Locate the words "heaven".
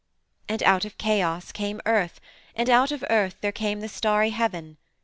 4.31-4.77